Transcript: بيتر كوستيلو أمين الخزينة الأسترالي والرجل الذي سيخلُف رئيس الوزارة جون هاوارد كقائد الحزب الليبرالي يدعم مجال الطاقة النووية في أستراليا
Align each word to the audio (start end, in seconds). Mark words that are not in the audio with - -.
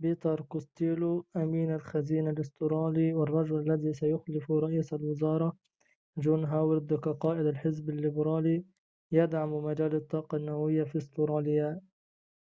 بيتر 0.00 0.40
كوستيلو 0.52 1.12
أمين 1.36 1.70
الخزينة 1.78 2.30
الأسترالي 2.30 3.14
والرجل 3.14 3.56
الذي 3.62 3.92
سيخلُف 3.92 4.50
رئيس 4.50 4.94
الوزارة 4.94 5.56
جون 6.16 6.44
هاوارد 6.44 6.94
كقائد 6.94 7.46
الحزب 7.46 7.90
الليبرالي 7.90 8.64
يدعم 9.12 9.52
مجال 9.64 9.94
الطاقة 9.94 10.36
النووية 10.36 10.84
في 10.84 10.98
أستراليا 10.98 11.80